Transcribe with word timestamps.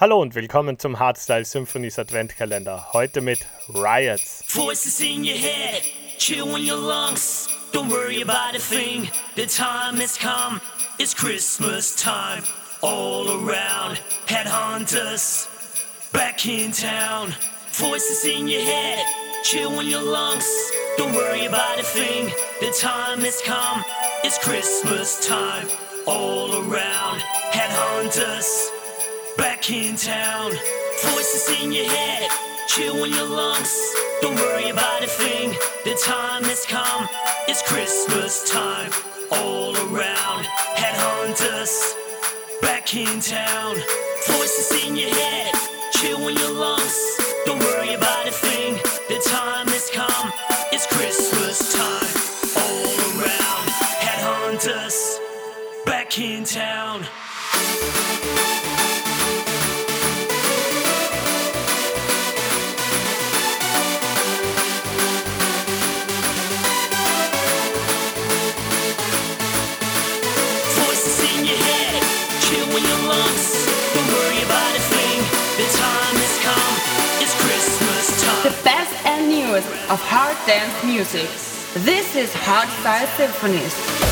Hallo 0.00 0.22
und 0.22 0.36
willkommen 0.36 0.78
zum 0.78 1.00
Hardstyle 1.00 1.44
Symphonies 1.44 1.98
Adventkalender. 1.98 2.92
Heute 2.92 3.20
mit 3.20 3.44
Riots. 3.68 4.44
Voices 4.46 5.00
in 5.00 5.24
your 5.24 5.34
head, 5.34 5.82
chill 6.18 6.54
in 6.56 6.64
your 6.64 6.78
lungs. 6.78 7.48
Don't 7.72 7.90
worry 7.90 8.22
about 8.22 8.54
a 8.54 8.60
thing. 8.60 9.10
The 9.34 9.46
time 9.46 10.00
has 10.00 10.16
come. 10.16 10.60
It's 11.00 11.16
Christmas 11.16 11.96
time. 11.96 12.44
All 12.80 13.28
around, 13.28 14.00
headhunters 14.28 15.48
back 16.12 16.46
in 16.46 16.70
town. 16.70 17.34
Voices 17.72 18.24
in 18.24 18.46
your 18.46 18.62
head, 18.62 19.04
chill 19.42 19.80
in 19.80 19.88
your 19.88 20.04
lungs. 20.04 20.46
Don't 20.96 21.12
worry 21.12 21.46
about 21.46 21.80
a 21.80 21.82
thing. 21.82 22.30
The 22.60 22.70
time 22.70 23.22
has 23.22 23.42
come. 23.44 23.82
It's 24.22 24.38
Christmas 24.38 25.26
time. 25.26 25.66
All 26.06 26.54
around, 26.54 27.18
headhunters 27.50 28.77
back 29.38 29.70
in 29.70 29.96
town. 29.96 30.50
Voices 31.02 31.62
in 31.62 31.72
your 31.72 31.86
head, 31.86 32.28
chill 32.66 33.04
in 33.04 33.12
your 33.12 33.28
lungs. 33.28 33.72
Don't 34.20 34.34
worry 34.34 34.68
about 34.68 35.02
a 35.02 35.06
thing, 35.06 35.50
the 35.84 35.94
time 36.04 36.42
has 36.44 36.66
come. 36.66 37.08
It's 37.46 37.62
Christmas 37.62 38.50
time, 38.50 38.90
all 39.30 39.74
around. 39.76 40.44
Headhunters, 40.74 41.94
back 42.60 42.94
in 42.94 43.20
town. 43.20 43.76
Voices 44.26 44.84
in 44.84 44.96
your 44.96 45.10
head, 45.10 45.54
chill 45.92 46.28
in 46.28 46.36
your 46.36 46.52
lungs. 46.52 46.98
Don't 47.46 47.60
worry 47.60 47.94
about 47.94 48.26
a 48.26 48.32
thing, 48.32 48.74
the 49.08 49.22
time 49.24 49.68
has 49.68 49.88
come. 49.90 50.32
It's 50.72 50.86
Christmas 50.86 51.72
time, 51.72 52.10
all 52.56 53.22
around. 53.22 53.68
Headhunters, 54.02 55.18
back 55.86 56.18
in 56.18 56.44
town. 56.44 57.06
Of 79.66 80.00
hard 80.00 80.36
dance 80.46 80.84
music. 80.84 81.28
This 81.84 82.16
is 82.16 82.30
Hardstyle 82.30 83.06
Symphonies. 83.16 84.07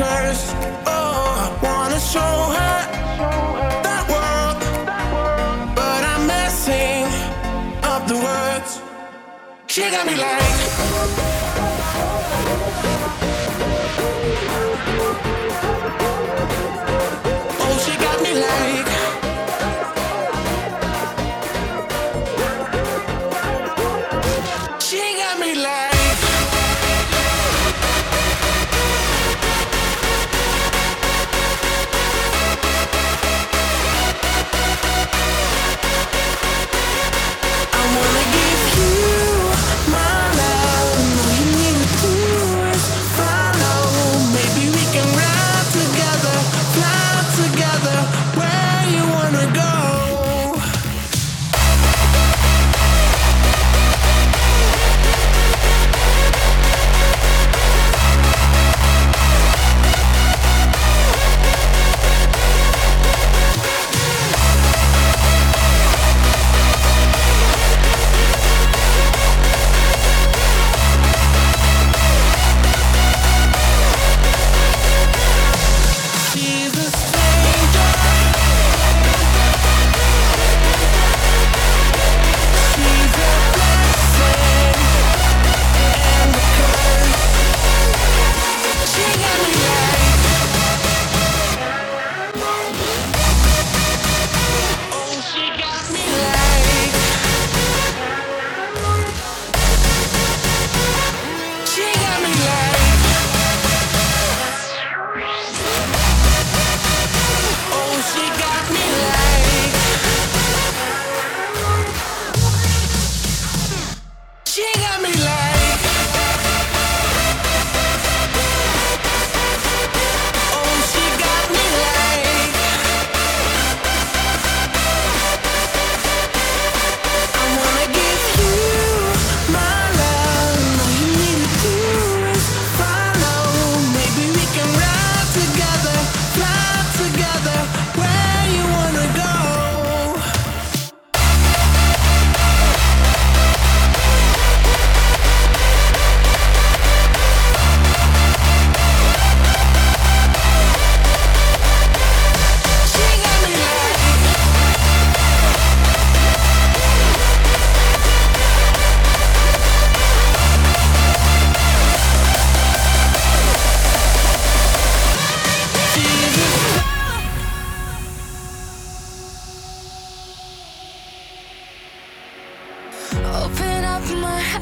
Curse. 0.00 0.54
Oh, 0.86 1.44
I 1.44 1.48
wanna 1.66 2.00
show 2.00 2.34
her 2.56 2.78
that 3.86 4.04
world, 4.12 4.58
but 5.76 6.00
I'm 6.12 6.22
messing 6.26 7.04
up 7.82 8.02
the 8.08 8.18
words. 8.28 8.70
She 9.66 9.82
got 9.90 10.06
me 10.06 10.14
like. 10.16 10.40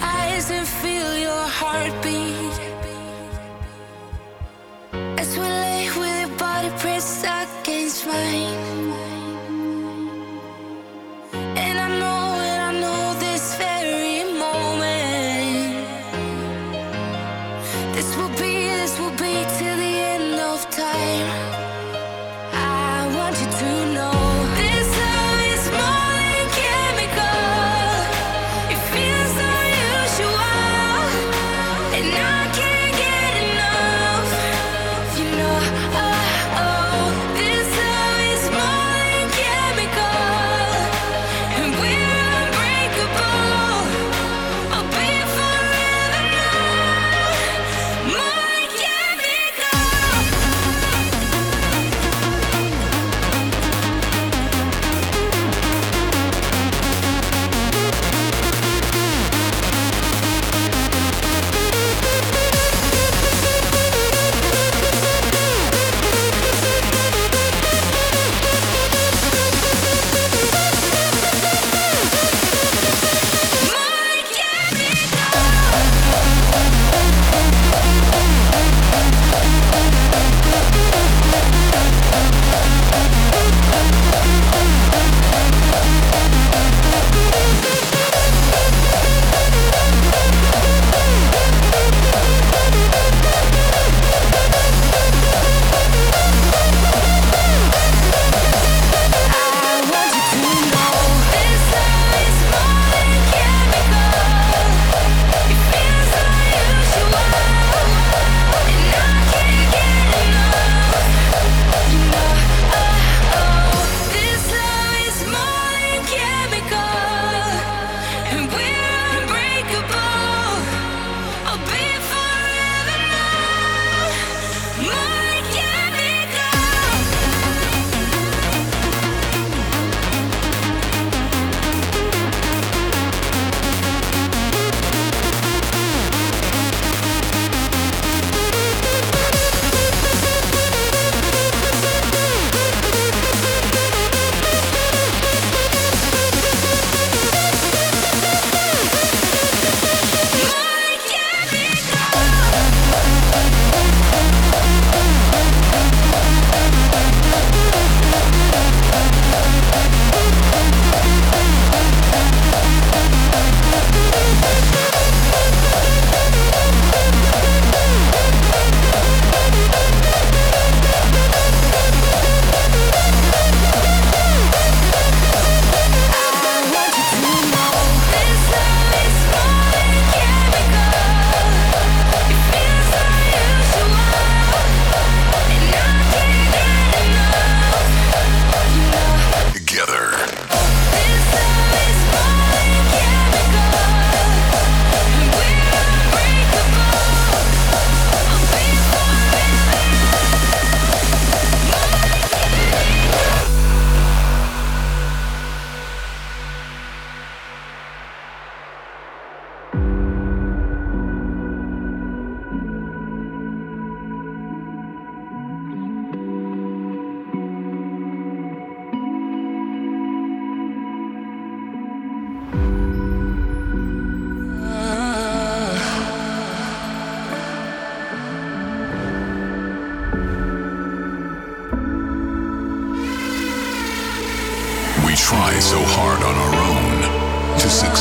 eyes 0.00 0.50
and 0.50 0.66
feel 0.66 1.16
your 1.16 1.48
heartbeat. 1.48 2.67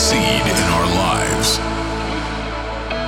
succeed 0.08 0.48
in 0.48 0.64
our 0.72 0.88
lives. 0.96 1.60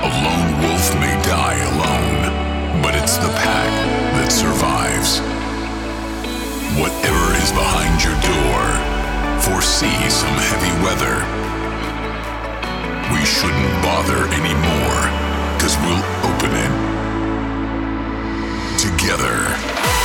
A 0.04 0.10
lone 0.26 0.52
wolf 0.62 0.86
may 1.00 1.16
die 1.24 1.60
alone, 1.72 2.82
but 2.82 2.94
it's 2.94 3.16
the 3.18 3.32
pack 3.40 3.72
that 4.20 4.32
survives. 4.32 5.22
Whatever 6.76 7.26
is 7.40 7.52
behind 7.56 8.04
your 8.04 8.20
door, 8.20 8.64
foresee 9.48 10.10
some 10.10 10.38
heavy 10.52 10.74
weather. 10.84 11.24
We 13.14 13.24
shouldn't 13.24 13.74
bother 13.82 14.28
anymore, 14.36 15.00
cause 15.56 15.80
we'll 15.80 16.04
open 16.28 16.52
it 16.52 16.74
together. 18.78 19.99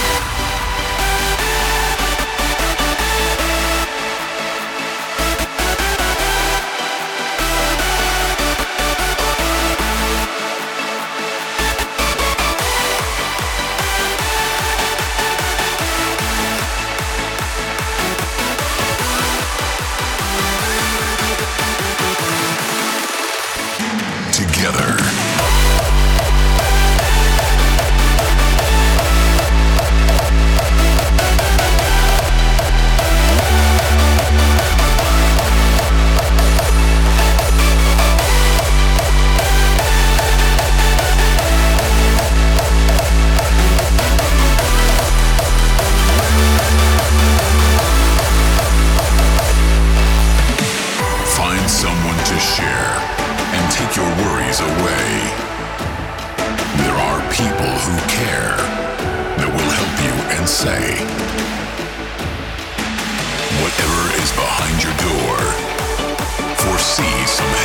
Foresee 66.96 67.26
some 67.26 67.63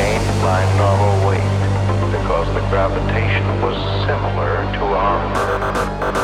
gained 0.00 0.40
by 0.40 0.60
normal 0.78 1.28
weight 1.28 1.52
because 2.10 2.46
the 2.54 2.64
gravitation 2.70 3.44
was 3.60 3.76
similar 4.06 4.56
to 4.72 4.84
our 4.96 5.20
Earth. 5.36 6.19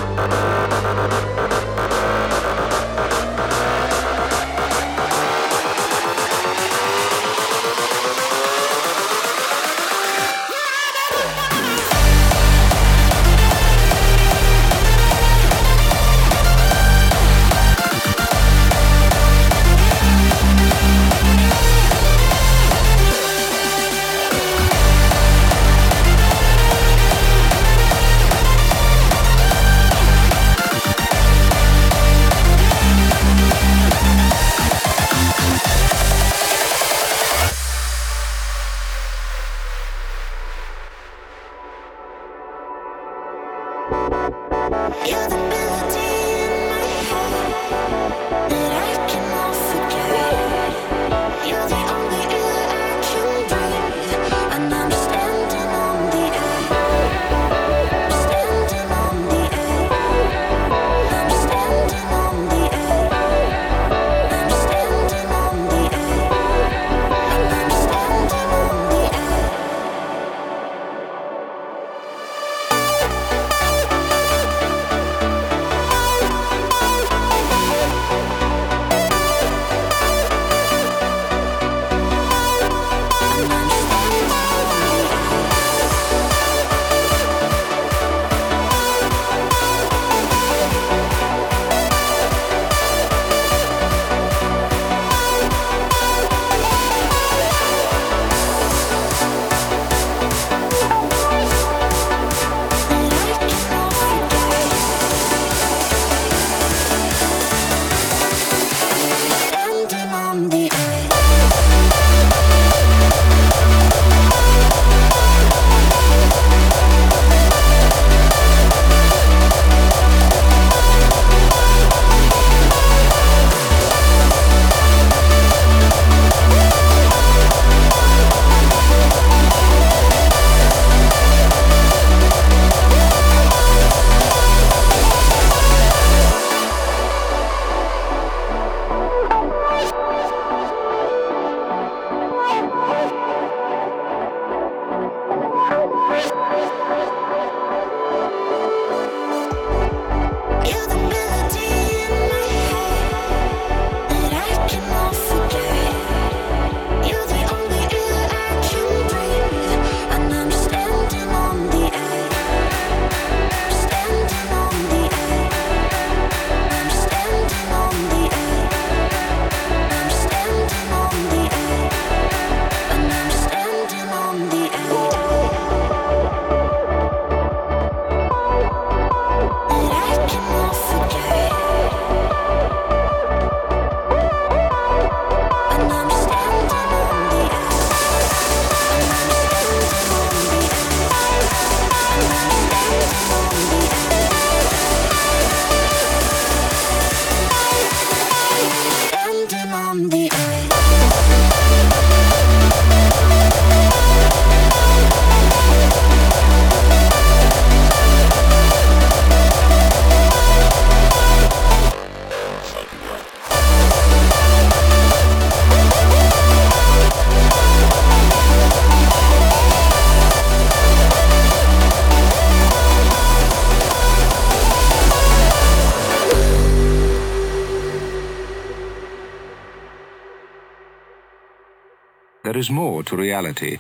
there 232.57 232.63
is 232.63 232.71
more 232.71 233.03
to 233.03 233.17
reality. 233.17 233.77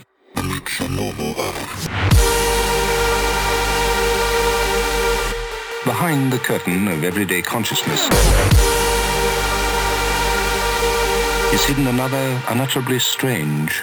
Behind 5.86 6.30
the 6.30 6.38
curtain 6.44 6.86
of 6.88 7.02
everyday 7.02 7.40
consciousness 7.40 8.02
is 11.54 11.64
hidden 11.64 11.86
another 11.86 12.42
unutterably 12.50 12.98
strange. 12.98 13.82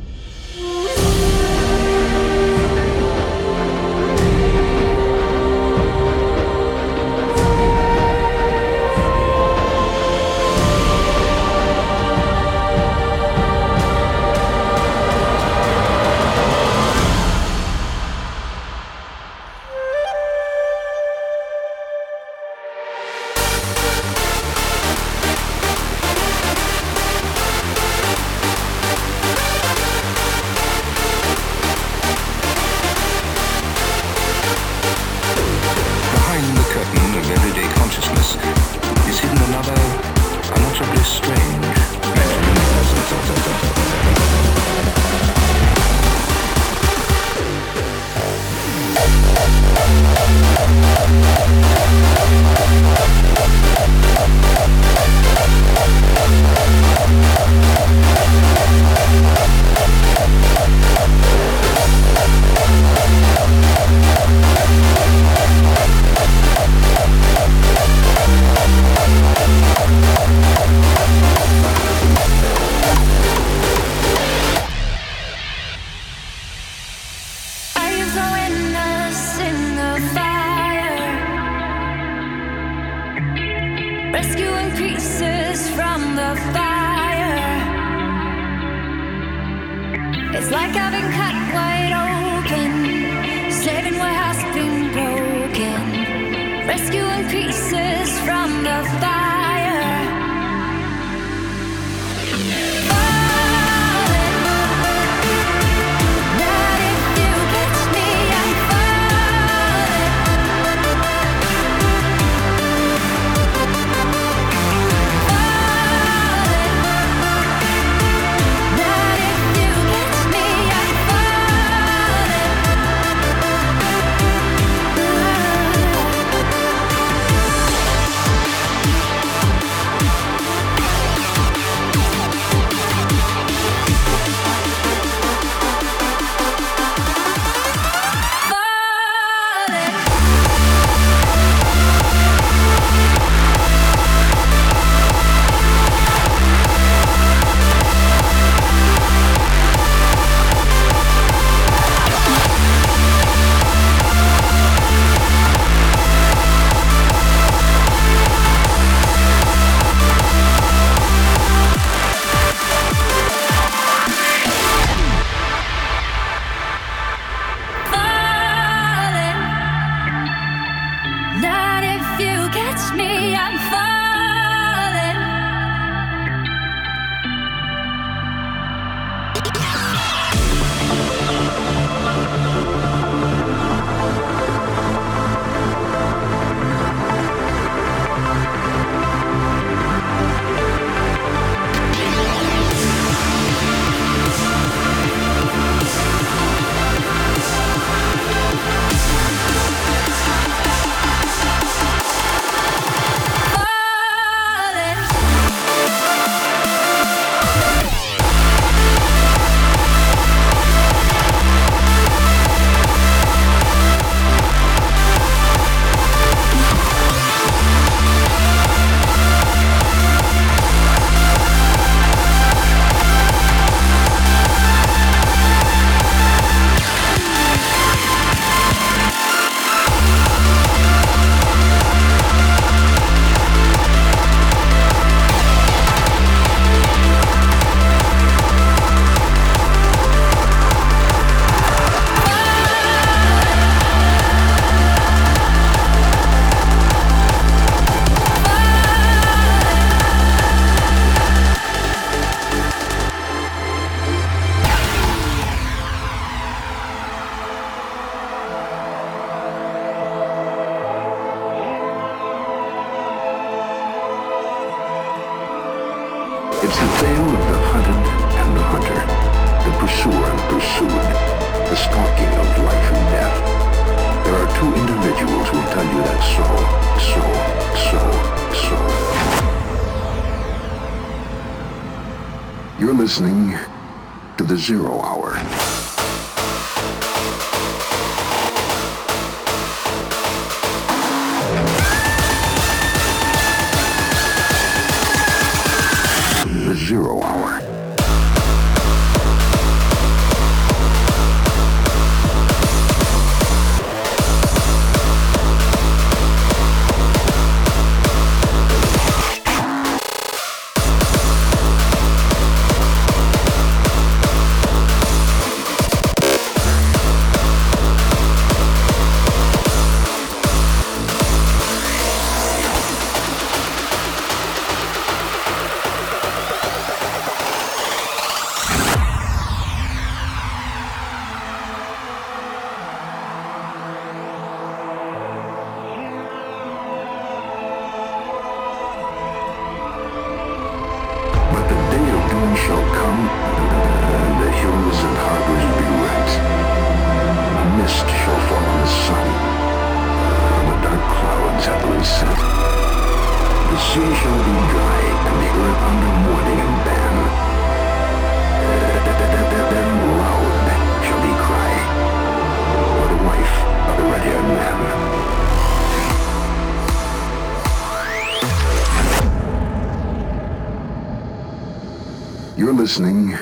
Listening 373.01 373.35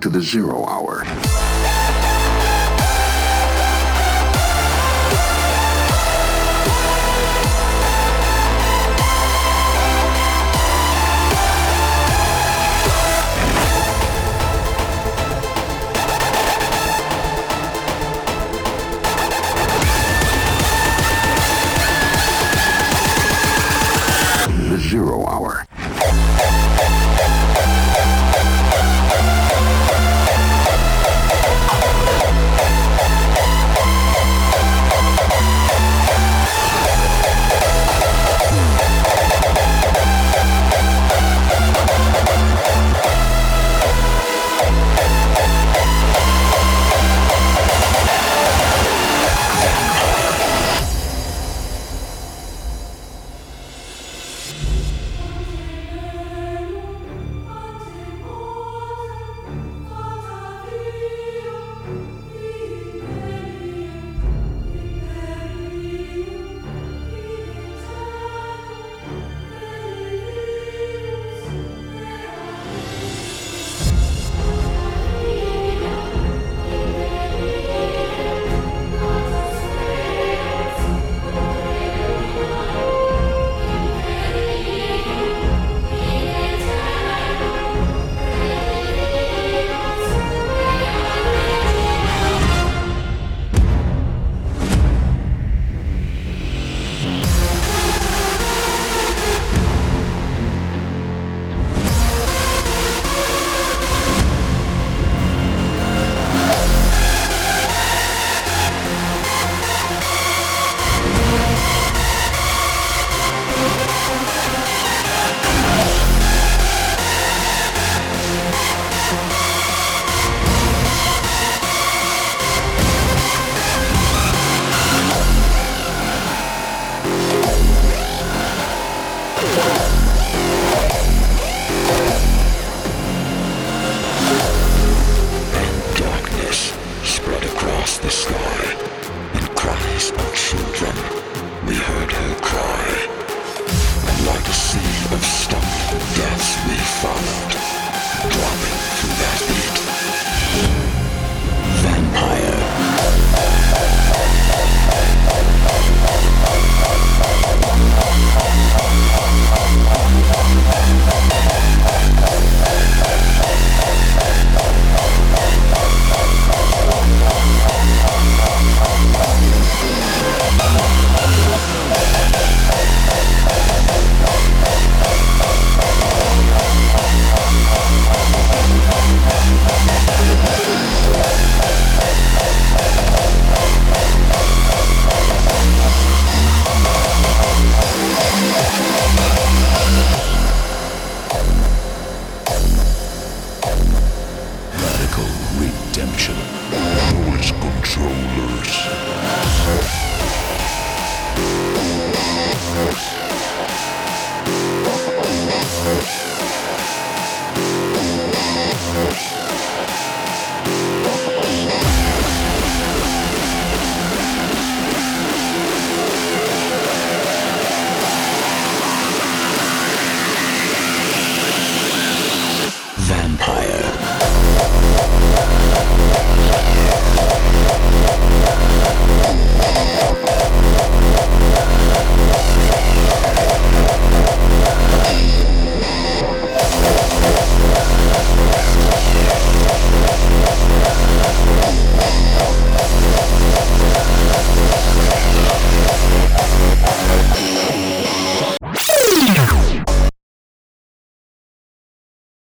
to 0.00 0.08
the 0.08 0.20
Zero 0.20 0.64
Hour. 0.64 1.65